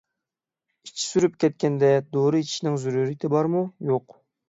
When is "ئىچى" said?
0.87-1.03